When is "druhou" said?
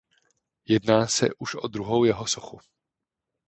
1.67-2.03